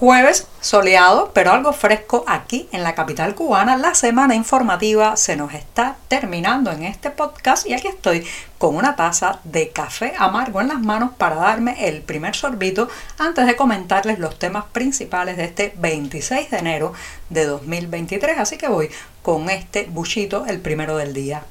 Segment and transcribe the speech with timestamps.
[0.00, 3.76] Jueves soleado, pero algo fresco aquí en la capital cubana.
[3.76, 8.26] La semana informativa se nos está terminando en este podcast y aquí estoy
[8.56, 13.44] con una taza de café amargo en las manos para darme el primer sorbito antes
[13.44, 16.94] de comentarles los temas principales de este 26 de enero
[17.28, 18.38] de 2023.
[18.38, 18.88] Así que voy
[19.20, 21.42] con este buchito el primero del día.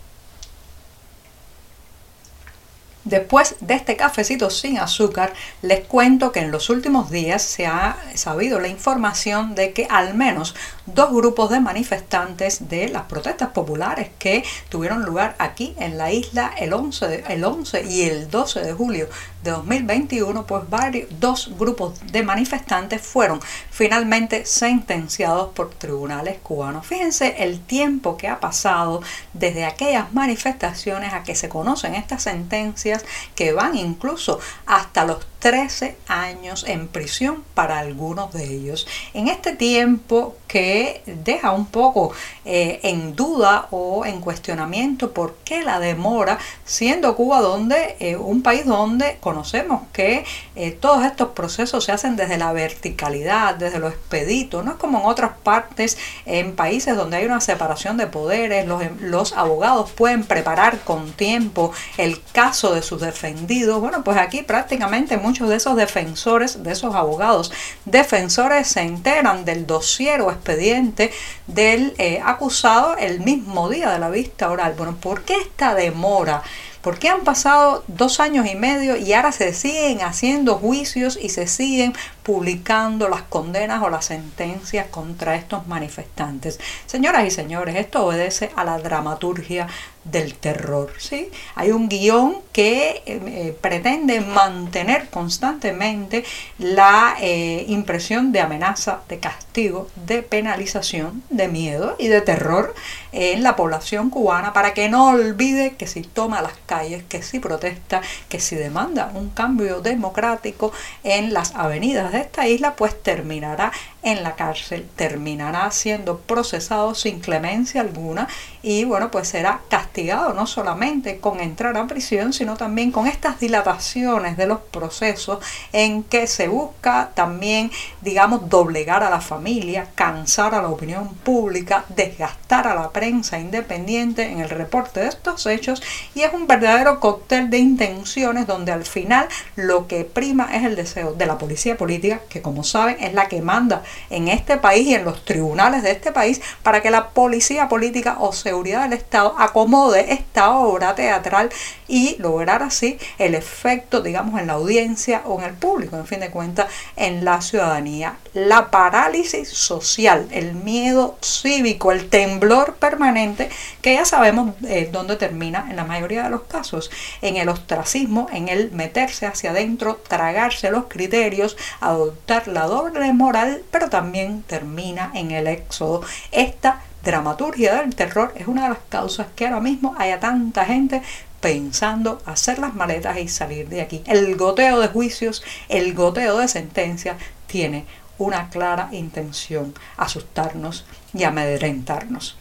[3.05, 7.98] Después de este cafecito sin azúcar, les cuento que en los últimos días se ha
[8.13, 10.53] sabido la información de que al menos
[10.85, 16.52] dos grupos de manifestantes de las protestas populares que tuvieron lugar aquí en la isla
[16.57, 19.07] el 11, el 11 y el 12 de julio
[19.43, 23.40] de 2021, pues varios, dos grupos de manifestantes fueron
[23.71, 26.85] finalmente sentenciados por tribunales cubanos.
[26.85, 29.01] Fíjense el tiempo que ha pasado
[29.34, 35.95] desde aquellas manifestaciones a que se conocen estas sentencias que van incluso hasta los 13
[36.07, 38.87] años en prisión para algunos de ellos.
[39.13, 42.12] En este tiempo que deja un poco
[42.43, 48.41] eh, en duda o en cuestionamiento por qué la demora, siendo Cuba donde eh, un
[48.41, 53.87] país donde conocemos que eh, todos estos procesos se hacen desde la verticalidad, desde lo
[53.87, 58.68] expedito, no es como en otras partes, en países donde hay una separación de poderes,
[58.68, 63.79] los, los abogados pueden preparar con tiempo el caso de sus defendidos.
[63.79, 67.52] Bueno, pues aquí prácticamente muchos de esos defensores, de esos abogados
[67.85, 71.12] defensores se enteran del dossier o expediente
[71.46, 74.74] del eh, acusado el mismo día de la vista oral.
[74.75, 76.41] Bueno, ¿por qué esta demora?
[76.81, 81.28] ¿Por qué han pasado dos años y medio y ahora se siguen haciendo juicios y
[81.30, 81.94] se siguen
[82.24, 86.58] publicando las condenas o las sentencias contra estos manifestantes?
[86.86, 89.68] Señoras y señores, esto obedece a la dramaturgia
[90.12, 90.92] del terror.
[90.97, 91.30] ¿sí?
[91.56, 96.24] Hay un guion que eh, eh, pretende mantener constantemente
[96.58, 102.74] la eh, impresión de amenaza, de castigo, de penalización, de miedo y de terror
[103.12, 107.40] en la población cubana para que no olvide que si toma las calles, que si
[107.40, 110.72] protesta, que si demanda un cambio democrático
[111.03, 113.72] en las avenidas de esta isla, pues terminará
[114.02, 118.28] en la cárcel, terminará siendo procesado sin clemencia alguna
[118.62, 123.40] y bueno, pues será castigado no solamente con entrar a prisión, sino también con estas
[123.40, 125.40] dilataciones de los procesos
[125.74, 127.70] en que se busca también,
[128.02, 134.24] digamos, doblegar a la familia, cansar a la opinión pública, desgastar a la prensa independiente
[134.24, 135.82] en el reporte de estos hechos
[136.16, 140.76] y es un verdadero cóctel de intenciones donde al final lo que prima es el
[140.76, 144.88] deseo de la policía política, que como saben es la que manda en este país
[144.88, 148.94] y en los tribunales de este país para que la policía política o seguridad del
[148.94, 151.50] Estado acomode esta obra teatral
[151.88, 156.19] y lograr así el efecto, digamos, en la audiencia o en el público, en fin
[156.19, 158.17] de cuentas, en la ciudadanía.
[158.34, 163.50] La parálisis social, el miedo cívico, el temblor permanente,
[163.81, 166.91] que ya sabemos eh, dónde termina en la mayoría de los casos,
[167.22, 173.63] en el ostracismo, en el meterse hacia adentro, tragarse los criterios, adoptar la doble moral,
[173.72, 176.01] pero también termina en el éxodo.
[176.31, 181.02] Esta dramaturgia del terror es una de las causas que ahora mismo haya tanta gente
[181.40, 184.02] pensando hacer las maletas y salir de aquí.
[184.06, 187.18] El goteo de juicios, el goteo de sentencias
[187.48, 187.86] tiene
[188.18, 192.38] una clara intención, asustarnos y amedrentarnos.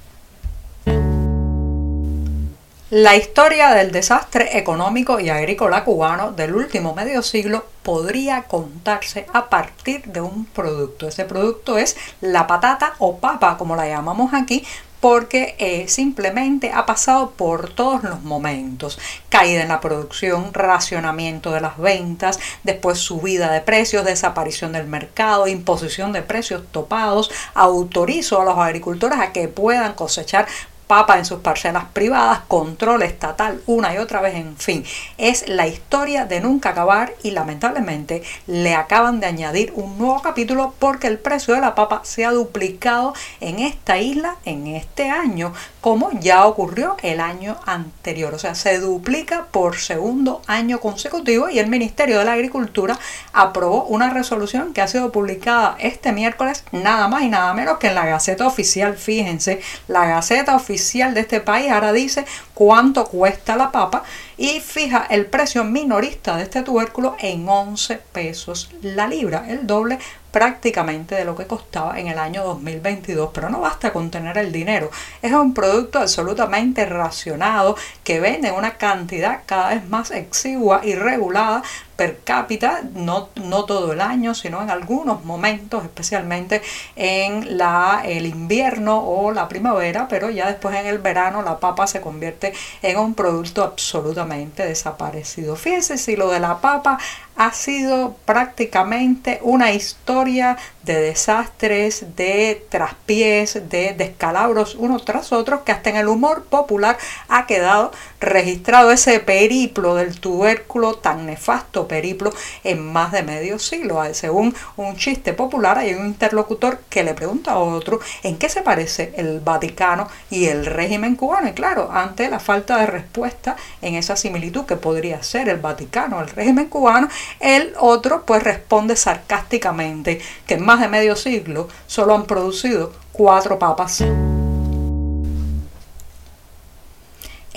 [2.91, 9.51] La historia del desastre económico y agrícola cubano del último medio siglo podría contarse a
[9.51, 11.07] partir de un producto.
[11.07, 14.65] Ese producto es la patata o papa, como la llamamos aquí,
[15.01, 18.99] porque eh, simplemente ha pasado por todos los momentos.
[19.29, 25.47] Caída en la producción, racionamiento de las ventas, después subida de precios, desaparición del mercado,
[25.47, 30.47] imposición de precios topados, autorizo a los agricultores a que puedan cosechar
[30.89, 34.85] papa en sus parcelas privadas, control estatal una y otra vez, en fin.
[35.19, 40.75] Es la historia de nunca acabar y lamentablemente le acaban de añadir un nuevo capítulo
[40.79, 45.53] porque el precio de la papa se ha duplicado en esta isla en este año,
[45.83, 48.35] como ya ocurrió el año anterior.
[48.35, 52.99] O sea, se duplica por segundo año consecutivo y el Ministerio de la Agricultura
[53.35, 57.89] aprobó una resolución que ha sido publicada este miércoles, nada más y nada menos que
[57.89, 58.97] en la Gaceta Oficial.
[58.97, 60.78] Fíjense, la Gaceta Oficial
[61.15, 64.05] de este país ahora dice cuánto cuesta la papa
[64.39, 69.99] y fija el precio minorista de este tubérculo en 11 pesos la libra, el doble
[70.31, 73.31] prácticamente de lo que costaba en el año 2022.
[73.35, 74.91] Pero no basta con tener el dinero,
[75.21, 81.63] es un producto absolutamente racionado que vende una cantidad cada vez más exigua y regulada
[81.97, 86.63] per cápita, no, no todo el año, sino en algunos momentos, especialmente
[86.95, 91.89] en la, el invierno o la primavera, pero ya después en el verano la papa
[91.89, 92.53] se convierte
[92.83, 95.57] en un producto absolutamente desaparecido.
[95.57, 96.99] Fíjense si lo de la papa
[97.37, 105.71] ha sido prácticamente una historia de desastres, de traspiés, de descalabros uno tras otro, que
[105.71, 106.99] hasta en el humor popular
[107.29, 112.33] ha quedado registrado ese periplo del tubérculo, tan nefasto periplo,
[112.65, 114.03] en más de medio siglo.
[114.15, 118.63] Según un chiste popular, hay un interlocutor que le pregunta a otro en qué se
[118.63, 121.49] parece el Vaticano y el régimen cubano.
[121.49, 126.21] Y claro, ante la falta de respuesta en esa similitud que podría ser el Vaticano,
[126.21, 127.09] el régimen cubano,
[127.41, 133.59] el otro pues responde sarcásticamente que en más de medio siglo solo han producido cuatro
[133.59, 134.05] papas.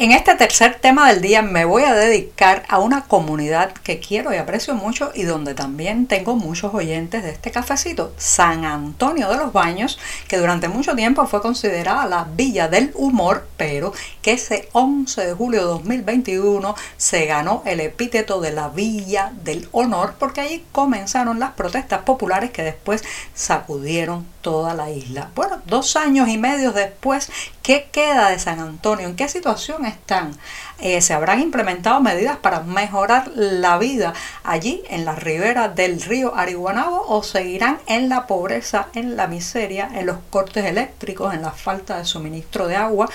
[0.01, 4.33] En este tercer tema del día me voy a dedicar a una comunidad que quiero
[4.33, 9.37] y aprecio mucho y donde también tengo muchos oyentes de este cafecito, San Antonio de
[9.37, 13.93] los Baños, que durante mucho tiempo fue considerada la villa del humor, pero
[14.23, 19.69] que ese 11 de julio de 2021 se ganó el epíteto de la villa del
[19.71, 23.03] honor porque allí comenzaron las protestas populares que después
[23.35, 25.29] sacudieron toda la isla.
[25.35, 27.29] Bueno, dos años y medio después,
[27.63, 29.07] ¿qué queda de San Antonio?
[29.07, 30.37] ¿En qué situación están?
[30.79, 34.13] Eh, ¿Se habrán implementado medidas para mejorar la vida
[34.43, 39.89] allí en la ribera del río Ariguanabo o seguirán en la pobreza, en la miseria,
[39.93, 43.09] en los cortes eléctricos, en la falta de suministro de agua?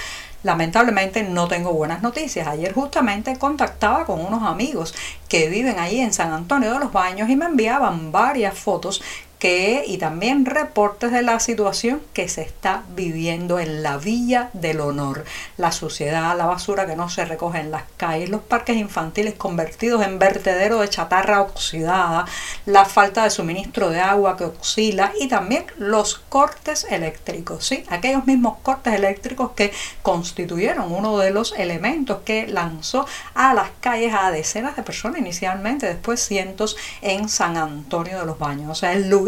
[0.47, 2.47] lamentablemente no tengo buenas noticias.
[2.47, 4.95] Ayer justamente contactaba con unos amigos
[5.29, 9.03] que viven allí en San Antonio de los Baños y me enviaban varias fotos
[9.39, 14.81] que, y también reportes de la situación que se está viviendo en la Villa del
[14.81, 15.25] Honor.
[15.59, 20.05] La suciedad, la basura que no se recoge en las calles, los parques infantiles convertidos
[20.05, 22.25] en vertedero de chatarra oxidada,
[22.65, 27.85] la falta de suministro de agua que oscila y también los cortes eléctricos, ¿sí?
[27.91, 29.73] aquellos mismos cortes eléctricos que
[30.03, 35.87] constituyeron uno de los elementos que lanzó a las calles a decenas de personas inicialmente,
[35.87, 38.71] después cientos en San Antonio de los Baños.
[38.71, 39.26] O sea, el lugar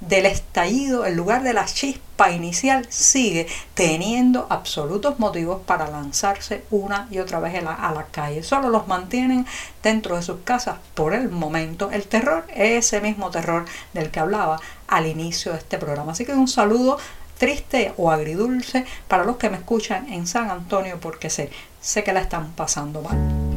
[0.00, 7.08] del estallido, el lugar de la chispa inicial, sigue teniendo absolutos motivos para lanzarse una
[7.10, 8.42] y otra vez a la, a la calle.
[8.42, 9.46] Solo los mantienen
[9.82, 11.90] dentro de sus casas por el momento.
[11.90, 16.12] El terror es ese mismo terror del que hablaba al inicio de este programa.
[16.12, 16.98] Así que un saludo
[17.38, 21.50] triste o agridulce para los que me escuchan en San Antonio porque sé,
[21.80, 23.51] sé que la están pasando mal.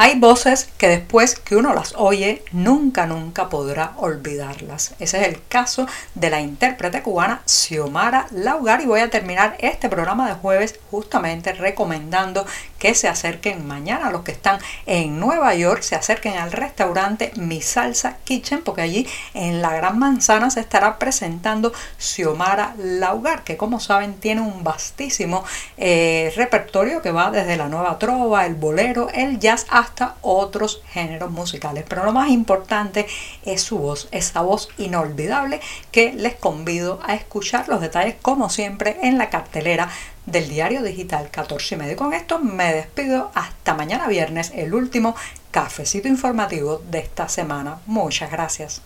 [0.00, 4.94] Hay voces que después que uno las oye, nunca, nunca podrá olvidarlas.
[5.00, 9.88] Ese es el caso de la intérprete cubana Xiomara Laugar y voy a terminar este
[9.88, 12.46] programa de jueves justamente recomendando
[12.78, 17.60] que se acerquen mañana los que están en Nueva York, se acerquen al restaurante Mi
[17.60, 23.80] Salsa Kitchen porque allí en la Gran Manzana se estará presentando Xiomara Laugar que como
[23.80, 25.44] saben tiene un vastísimo
[25.76, 29.87] eh, repertorio que va desde la nueva trova, el bolero, el jazz hasta
[30.22, 31.84] otros géneros musicales.
[31.88, 33.06] Pero lo más importante
[33.44, 38.98] es su voz, esa voz inolvidable que les convido a escuchar los detalles como siempre
[39.02, 39.88] en la cartelera
[40.26, 41.96] del diario digital 14 y medio.
[41.96, 45.14] Con esto me despido hasta mañana viernes, el último
[45.50, 47.78] cafecito informativo de esta semana.
[47.86, 48.82] Muchas gracias.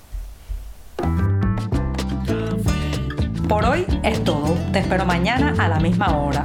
[3.49, 4.57] Por hoy es todo.
[4.73, 6.45] Te espero mañana a la misma hora.